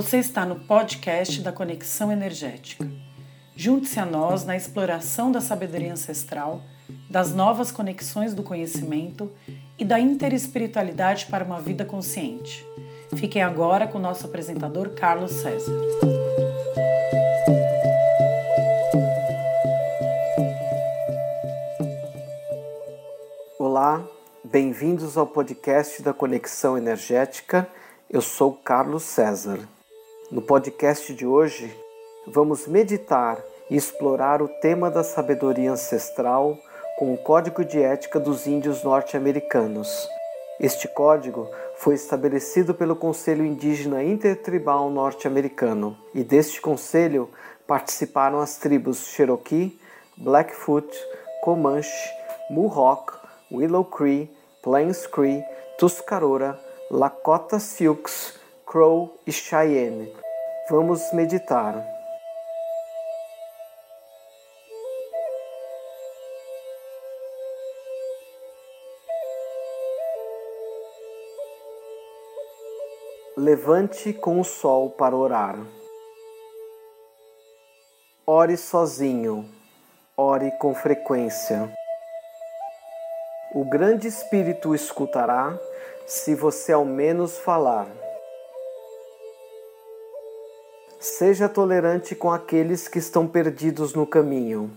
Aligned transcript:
Você 0.00 0.18
está 0.18 0.46
no 0.46 0.56
podcast 0.56 1.42
da 1.42 1.52
Conexão 1.52 2.10
Energética. 2.10 2.90
Junte-se 3.54 4.00
a 4.00 4.06
nós 4.06 4.44
na 4.44 4.56
exploração 4.56 5.30
da 5.30 5.40
sabedoria 5.40 5.92
ancestral, 5.92 6.62
das 7.10 7.34
novas 7.34 7.70
conexões 7.70 8.32
do 8.32 8.42
conhecimento 8.42 9.30
e 9.78 9.84
da 9.84 10.00
interespiritualidade 10.00 11.26
para 11.26 11.44
uma 11.44 11.60
vida 11.60 11.84
consciente. 11.84 12.64
Fiquem 13.16 13.42
agora 13.42 13.86
com 13.86 13.98
o 13.98 14.00
nosso 14.00 14.26
apresentador 14.26 14.90
Carlos 14.90 15.32
César. 15.32 15.72
Olá, 23.58 24.02
bem-vindos 24.44 25.16
ao 25.18 25.26
podcast 25.26 26.02
da 26.02 26.12
Conexão 26.12 26.78
Energética. 26.78 27.68
Eu 28.08 28.22
sou 28.22 28.52
Carlos 28.52 29.02
César. 29.02 29.58
No 30.30 30.40
podcast 30.40 31.12
de 31.12 31.26
hoje, 31.26 31.76
vamos 32.26 32.66
meditar 32.68 33.42
e 33.68 33.76
explorar 33.76 34.40
o 34.40 34.48
tema 34.60 34.90
da 34.90 35.02
sabedoria 35.02 35.72
ancestral 35.72 36.56
com 36.96 37.12
o 37.12 37.18
Código 37.18 37.64
de 37.64 37.82
Ética 37.82 38.20
dos 38.20 38.46
Índios 38.46 38.84
Norte-Americanos. 38.84 40.08
Este 40.60 40.86
código 40.86 41.50
foi 41.78 41.94
estabelecido 41.94 42.74
pelo 42.74 42.94
Conselho 42.94 43.46
Indígena 43.46 44.04
Intertribal 44.04 44.90
Norte-Americano 44.90 45.96
e 46.14 46.22
deste 46.22 46.60
conselho 46.60 47.30
participaram 47.66 48.40
as 48.40 48.58
tribos 48.58 49.06
Cherokee, 49.06 49.80
Blackfoot, 50.18 50.86
Comanche, 51.42 52.10
Mohawk, 52.50 53.14
Willow 53.50 53.86
Cree, 53.86 54.30
Plains 54.62 55.06
Cree, 55.06 55.42
Tuscarora, 55.78 56.60
Lakota 56.90 57.58
Sioux, 57.58 58.34
Crow 58.66 59.18
e 59.26 59.32
Cheyenne. 59.32 60.12
Vamos 60.68 61.10
meditar. 61.14 61.99
Levante 73.42 74.12
com 74.12 74.38
o 74.38 74.44
sol 74.44 74.90
para 74.90 75.16
orar. 75.16 75.56
Ore 78.26 78.54
sozinho, 78.54 79.48
ore 80.14 80.50
com 80.58 80.74
frequência. 80.74 81.74
O 83.54 83.64
grande 83.64 84.06
Espírito 84.08 84.74
escutará 84.74 85.58
se 86.06 86.34
você 86.34 86.74
ao 86.74 86.84
menos 86.84 87.38
falar. 87.38 87.86
Seja 91.00 91.48
tolerante 91.48 92.14
com 92.14 92.30
aqueles 92.30 92.88
que 92.88 92.98
estão 92.98 93.26
perdidos 93.26 93.94
no 93.94 94.06
caminho. 94.06 94.70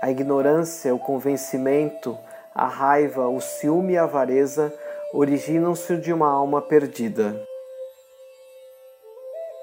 A 0.00 0.12
ignorância, 0.12 0.94
o 0.94 0.98
convencimento, 1.00 2.16
a 2.54 2.68
raiva, 2.68 3.26
o 3.26 3.40
ciúme 3.40 3.94
e 3.94 3.98
a 3.98 4.04
avareza 4.04 4.72
originam-se 5.14 5.96
de 5.96 6.12
uma 6.12 6.28
alma 6.28 6.60
perdida. 6.60 7.40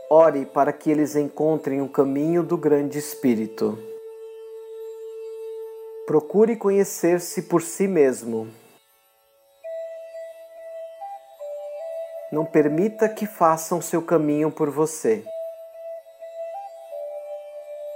Ore 0.09 0.45
para 0.45 0.73
que 0.73 0.89
eles 0.89 1.15
encontrem 1.15 1.81
o 1.81 1.89
caminho 1.89 2.41
do 2.41 2.57
grande 2.57 2.97
Espírito. 2.97 3.77
Procure 6.07 6.55
conhecer-se 6.55 7.43
por 7.43 7.61
si 7.61 7.87
mesmo 7.87 8.47
Não 12.31 12.45
permita 12.45 13.09
que 13.09 13.25
façam 13.25 13.81
seu 13.81 14.01
caminho 14.01 14.49
por 14.49 14.69
você. 14.69 15.21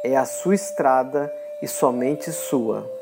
É 0.03 0.17
a 0.17 0.25
sua 0.25 0.55
estrada 0.55 1.33
e 1.61 1.67
somente 1.69 2.33
sua. 2.33 2.94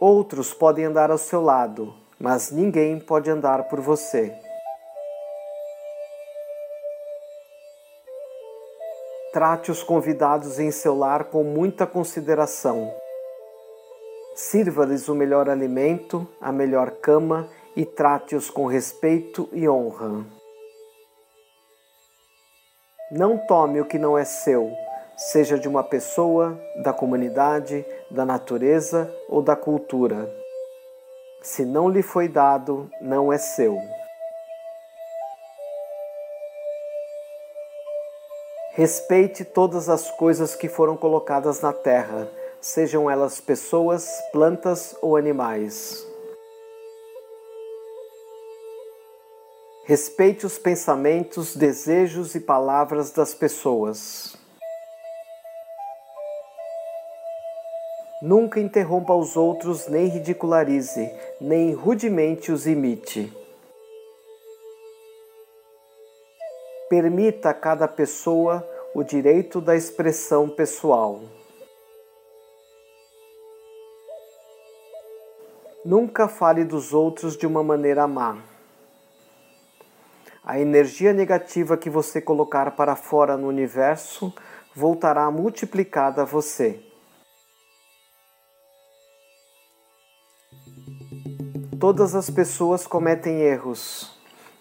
Outros 0.00 0.52
podem 0.52 0.84
andar 0.84 1.10
ao 1.10 1.18
seu 1.18 1.42
lado, 1.42 1.94
mas 2.18 2.50
ninguém 2.50 2.98
pode 2.98 3.30
andar 3.30 3.64
por 3.68 3.80
você. 3.80 4.34
Trate 9.32 9.70
os 9.70 9.82
convidados 9.82 10.58
em 10.58 10.70
seu 10.70 10.96
lar 10.96 11.24
com 11.24 11.42
muita 11.42 11.86
consideração 11.86 12.90
Sirva-lhes 14.36 15.08
o 15.08 15.14
melhor 15.14 15.48
alimento, 15.48 16.28
a 16.38 16.52
melhor 16.52 16.90
cama 16.90 17.48
e 17.74 17.86
trate-os 17.86 18.50
com 18.50 18.66
respeito 18.66 19.48
e 19.50 19.66
honra. 19.66 20.26
Não 23.10 23.38
tome 23.38 23.80
o 23.80 23.86
que 23.86 23.98
não 23.98 24.18
é 24.18 24.26
seu, 24.26 24.70
seja 25.16 25.58
de 25.58 25.66
uma 25.66 25.82
pessoa, 25.82 26.60
da 26.82 26.92
comunidade, 26.92 27.84
da 28.10 28.24
natureza 28.24 29.10
ou 29.28 29.42
da 29.42 29.56
cultura. 29.56 30.30
Se 31.42 31.64
não 31.64 31.88
lhe 31.88 32.02
foi 32.02 32.28
dado, 32.28 32.90
não 33.00 33.32
é 33.32 33.38
seu. 33.38 33.78
Respeite 38.72 39.44
todas 39.44 39.88
as 39.88 40.10
coisas 40.10 40.54
que 40.54 40.68
foram 40.68 40.96
colocadas 40.96 41.60
na 41.62 41.72
terra 41.72 42.28
sejam 42.60 43.08
elas 43.08 43.40
pessoas, 43.40 44.08
plantas 44.32 44.96
ou 45.00 45.16
animais. 45.16 46.04
Respeite 49.84 50.44
os 50.44 50.58
pensamentos, 50.58 51.54
desejos 51.54 52.34
e 52.34 52.40
palavras 52.40 53.12
das 53.12 53.32
pessoas. 53.32 54.36
Nunca 58.22 58.58
interrompa 58.58 59.12
os 59.14 59.36
outros, 59.36 59.88
nem 59.88 60.06
ridicularize, 60.06 61.10
nem 61.38 61.74
rudemente 61.74 62.50
os 62.50 62.66
imite. 62.66 63.30
Permita 66.88 67.50
a 67.50 67.54
cada 67.54 67.86
pessoa 67.86 68.66
o 68.94 69.02
direito 69.02 69.60
da 69.60 69.76
expressão 69.76 70.48
pessoal. 70.48 71.20
Nunca 75.84 76.26
fale 76.26 76.64
dos 76.64 76.94
outros 76.94 77.36
de 77.36 77.46
uma 77.46 77.62
maneira 77.62 78.06
má. 78.06 78.38
A 80.42 80.58
energia 80.58 81.12
negativa 81.12 81.76
que 81.76 81.90
você 81.90 82.20
colocar 82.20 82.70
para 82.76 82.96
fora 82.96 83.36
no 83.36 83.46
universo 83.46 84.32
voltará 84.74 85.30
multiplicada 85.30 86.22
a 86.22 86.24
você. 86.24 86.85
Todas 91.80 92.14
as 92.14 92.30
pessoas 92.30 92.86
cometem 92.86 93.42
erros 93.42 94.10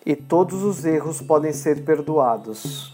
e 0.06 0.18
todos 0.18 0.64
os 0.64 0.84
erros 0.84 1.22
podem 1.22 1.54
ser 1.54 1.86
perdoados. 1.86 2.94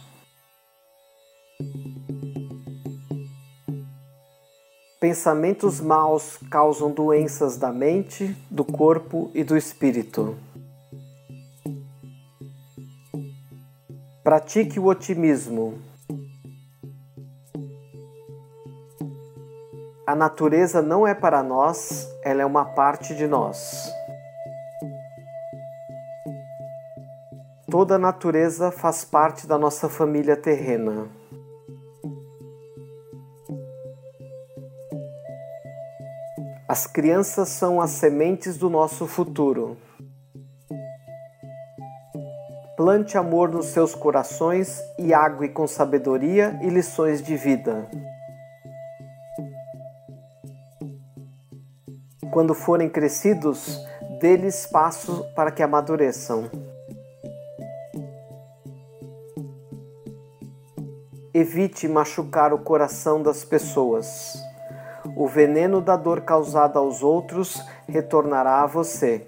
Pensamentos 5.00 5.82
maus 5.82 6.38
causam 6.52 6.92
doenças 6.92 7.58
da 7.58 7.72
mente, 7.72 8.38
do 8.50 8.64
corpo 8.64 9.32
e 9.34 9.44
do 9.44 9.58
espírito. 9.58 10.38
Pratique 14.24 14.80
o 14.80 14.86
otimismo. 14.86 15.80
A 20.06 20.16
natureza 20.16 20.80
não 20.80 21.08
é 21.08 21.16
para 21.16 21.42
nós, 21.42 22.08
ela 22.22 22.44
é 22.44 22.46
uma 22.46 22.66
parte 22.66 23.16
de 23.16 23.26
nós. 23.26 23.90
Toda 27.72 27.96
a 27.96 27.98
natureza 27.98 28.70
faz 28.70 29.06
parte 29.06 29.48
da 29.48 29.58
nossa 29.58 29.88
família 29.88 30.36
terrena. 30.36 31.08
As 36.68 36.86
crianças 36.86 37.48
são 37.48 37.80
as 37.80 37.92
sementes 37.92 38.58
do 38.58 38.70
nosso 38.70 39.08
futuro. 39.08 39.78
Plante 42.76 43.18
amor 43.18 43.50
nos 43.50 43.68
seus 43.68 43.96
corações 43.96 44.82
e 45.00 45.14
águe 45.14 45.48
com 45.48 45.66
sabedoria 45.66 46.60
e 46.62 46.68
lições 46.68 47.22
de 47.22 47.38
vida. 47.38 47.90
Quando 52.34 52.54
forem 52.54 52.90
crescidos, 52.90 53.82
dê-lhes 54.20 54.66
espaço 54.66 55.26
para 55.34 55.52
que 55.52 55.64
amadureçam. 55.64 56.71
Evite 61.42 61.88
machucar 61.88 62.54
o 62.54 62.60
coração 62.60 63.20
das 63.20 63.44
pessoas. 63.44 64.38
O 65.16 65.28
veneno 65.28 65.82
da 65.82 65.98
dor 65.98 66.22
causada 66.22 66.78
aos 66.78 67.02
outros 67.02 67.60
retornará 67.88 68.62
a 68.62 68.68
você. 68.68 69.26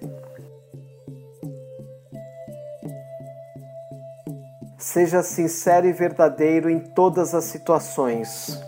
Seja 4.78 5.24
sincero 5.24 5.88
e 5.88 5.92
verdadeiro 5.92 6.70
em 6.70 6.80
todas 6.80 7.34
as 7.34 7.46
situações. 7.46 8.62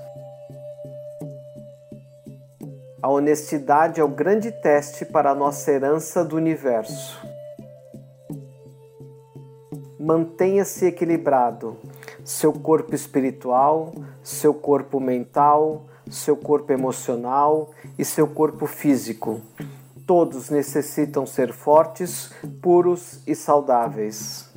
A 2.99 3.07
honestidade 3.09 4.01
é 4.01 4.03
o 4.03 4.07
grande 4.07 4.51
teste 4.51 5.05
para 5.05 5.29
a 5.29 5.35
nossa 5.35 5.71
herança 5.71 6.25
do 6.25 6.35
universo. 6.35 7.21
Mantenha-se 9.99 10.87
equilibrado, 10.87 11.77
seu 12.25 12.51
corpo 12.51 12.95
espiritual, 12.95 13.93
seu 14.23 14.51
corpo 14.51 14.99
mental, 14.99 15.85
seu 16.09 16.35
corpo 16.35 16.73
emocional 16.73 17.69
e 17.99 18.03
seu 18.03 18.27
corpo 18.27 18.65
físico. 18.65 19.41
Todos 20.07 20.49
necessitam 20.49 21.27
ser 21.27 21.53
fortes, 21.53 22.33
puros 22.63 23.21
e 23.27 23.35
saudáveis. 23.35 24.51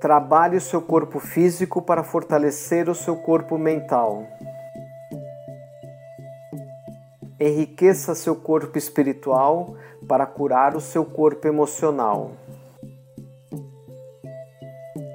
Trabalhe 0.00 0.56
o 0.56 0.60
seu 0.60 0.82
corpo 0.82 1.20
físico 1.20 1.80
para 1.80 2.02
fortalecer 2.02 2.90
o 2.90 2.94
seu 2.96 3.16
corpo 3.16 3.56
mental. 3.56 4.26
Enriqueça 7.38 8.12
seu 8.16 8.34
corpo 8.34 8.76
espiritual 8.76 9.76
para 10.08 10.26
curar 10.26 10.76
o 10.76 10.80
seu 10.80 11.04
corpo 11.04 11.46
emocional. 11.46 12.32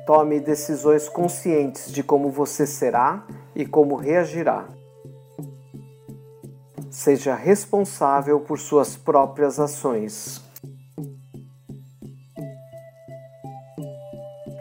Tome 0.08 0.40
decisões 0.40 1.10
conscientes 1.10 1.92
de 1.92 2.02
como 2.02 2.32
você 2.32 2.66
será 2.66 3.28
e 3.54 3.66
como 3.66 3.98
reagirá. 3.98 4.70
Seja 6.90 7.36
responsável 7.36 8.40
por 8.40 8.58
suas 8.58 8.96
próprias 8.96 9.60
ações. 9.60 10.42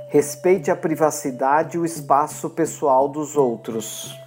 Respeite 0.08 0.68
a 0.68 0.74
privacidade 0.74 1.76
e 1.76 1.80
o 1.80 1.84
espaço 1.84 2.50
pessoal 2.50 3.08
dos 3.08 3.36
outros. 3.36 4.18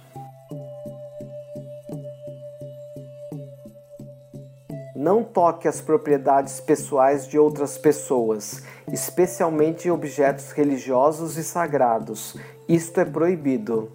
Não 4.96 5.22
toque 5.22 5.68
as 5.68 5.82
propriedades 5.82 6.60
pessoais 6.60 7.26
de 7.26 7.38
outras 7.38 7.76
pessoas, 7.76 8.62
especialmente 8.92 9.90
objetos 9.90 10.52
religiosos 10.52 11.36
e 11.36 11.44
sagrados. 11.44 12.36
Isto 12.68 13.00
é 13.00 13.04
proibido. 13.04 13.90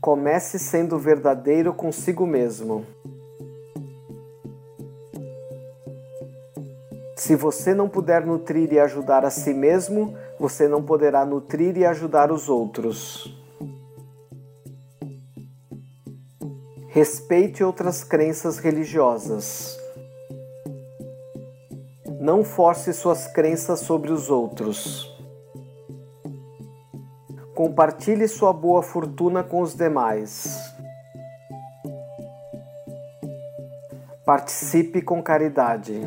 Comece 0.00 0.58
sendo 0.58 0.98
verdadeiro 0.98 1.72
consigo 1.72 2.26
mesmo. 2.26 2.84
Se 7.16 7.34
você 7.34 7.72
não 7.72 7.88
puder 7.88 8.26
nutrir 8.26 8.70
e 8.72 8.78
ajudar 8.78 9.24
a 9.24 9.30
si 9.30 9.54
mesmo, 9.54 10.14
você 10.38 10.68
não 10.68 10.82
poderá 10.82 11.24
nutrir 11.24 11.76
e 11.78 11.86
ajudar 11.86 12.30
os 12.30 12.50
outros. 12.50 13.43
Respeite 16.94 17.64
outras 17.64 18.04
crenças 18.04 18.58
religiosas. 18.58 19.76
Não 22.20 22.44
force 22.44 22.92
suas 22.92 23.26
crenças 23.26 23.80
sobre 23.80 24.12
os 24.12 24.30
outros. 24.30 25.12
Compartilhe 27.52 28.28
sua 28.28 28.52
boa 28.52 28.80
fortuna 28.80 29.42
com 29.42 29.60
os 29.60 29.74
demais. 29.74 30.56
Participe 34.24 35.02
com 35.02 35.20
caridade. 35.20 36.00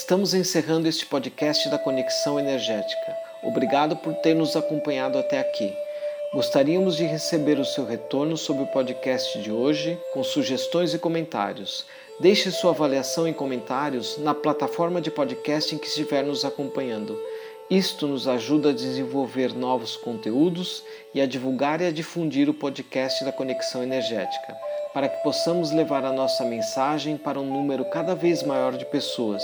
Estamos 0.00 0.32
encerrando 0.32 0.88
este 0.88 1.04
podcast 1.04 1.68
da 1.68 1.78
Conexão 1.78 2.40
Energética. 2.40 3.14
Obrigado 3.42 3.94
por 3.96 4.14
ter 4.14 4.34
nos 4.34 4.56
acompanhado 4.56 5.18
até 5.18 5.38
aqui. 5.38 5.70
Gostaríamos 6.32 6.96
de 6.96 7.04
receber 7.04 7.60
o 7.60 7.66
seu 7.66 7.84
retorno 7.84 8.34
sobre 8.34 8.62
o 8.62 8.66
podcast 8.68 9.38
de 9.42 9.52
hoje, 9.52 10.00
com 10.14 10.24
sugestões 10.24 10.94
e 10.94 10.98
comentários. 10.98 11.84
Deixe 12.18 12.50
sua 12.50 12.70
avaliação 12.70 13.28
e 13.28 13.34
comentários 13.34 14.16
na 14.16 14.34
plataforma 14.34 15.02
de 15.02 15.10
podcast 15.10 15.74
em 15.74 15.78
que 15.78 15.86
estiver 15.86 16.24
nos 16.24 16.46
acompanhando. 16.46 17.20
Isto 17.70 18.08
nos 18.08 18.26
ajuda 18.26 18.70
a 18.70 18.74
desenvolver 18.74 19.54
novos 19.54 19.96
conteúdos 19.96 20.82
e 21.14 21.20
a 21.20 21.26
divulgar 21.26 21.82
e 21.82 21.86
a 21.86 21.92
difundir 21.92 22.48
o 22.48 22.54
podcast 22.54 23.22
da 23.22 23.32
Conexão 23.32 23.82
Energética, 23.82 24.56
para 24.92 25.08
que 25.08 25.22
possamos 25.22 25.70
levar 25.70 26.04
a 26.04 26.12
nossa 26.12 26.44
mensagem 26.44 27.16
para 27.16 27.38
um 27.38 27.46
número 27.46 27.84
cada 27.84 28.14
vez 28.14 28.42
maior 28.42 28.76
de 28.76 28.84
pessoas 28.84 29.42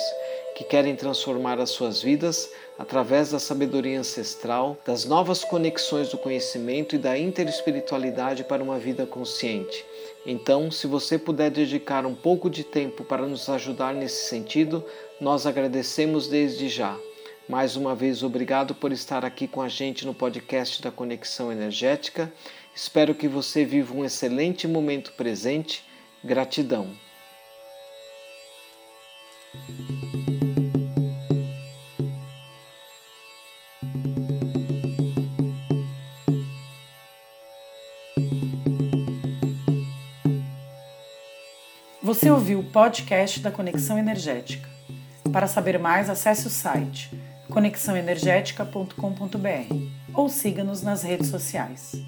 que 0.57 0.65
querem 0.65 0.97
transformar 0.97 1.61
as 1.61 1.71
suas 1.71 2.01
vidas 2.01 2.51
através 2.79 3.31
da 3.31 3.39
sabedoria 3.39 4.01
ancestral, 4.01 4.79
das 4.87 5.05
novas 5.05 5.45
conexões 5.45 6.09
do 6.09 6.17
conhecimento 6.17 6.95
e 6.95 6.99
da 6.99 7.19
interespiritualidade 7.19 8.43
para 8.43 8.63
uma 8.63 8.79
vida 8.79 9.05
consciente. 9.05 9.85
Então, 10.25 10.71
se 10.71 10.87
você 10.87 11.19
puder 11.19 11.51
dedicar 11.51 12.07
um 12.07 12.15
pouco 12.15 12.49
de 12.49 12.65
tempo 12.65 13.05
para 13.05 13.27
nos 13.27 13.49
ajudar 13.49 13.95
nesse 13.95 14.29
sentido, 14.29 14.83
nós 15.21 15.47
agradecemos 15.47 16.27
desde 16.27 16.69
já. 16.69 16.97
Mais 17.49 17.77
uma 17.77 17.95
vez, 17.95 18.23
obrigado 18.25 18.75
por 18.75 18.91
estar 18.91 19.25
aqui 19.25 19.47
com 19.47 19.63
a 19.63 19.69
gente 19.69 20.05
no 20.05 20.13
podcast 20.13 20.83
da 20.83 20.91
Conexão 20.91 21.53
Energética. 21.53 22.33
Espero 22.77 23.15
que 23.15 23.27
você 23.27 23.65
viva 23.65 23.95
um 23.95 24.05
excelente 24.05 24.69
momento 24.69 25.15
presente. 25.15 25.83
Gratidão. 26.23 26.95
Você 42.03 42.31
ouviu 42.31 42.61
o 42.61 42.65
podcast 42.65 43.41
da 43.41 43.51
Conexão 43.51 43.99
Energética. 43.99 44.69
Para 45.33 45.47
saber 45.47 45.79
mais, 45.79 46.11
acesse 46.11 46.47
o 46.47 46.51
site 46.51 47.11
conexãoenergética.com.br 47.49 49.75
ou 50.13 50.29
siga-nos 50.29 50.83
nas 50.83 51.03
redes 51.03 51.29
sociais. 51.29 52.05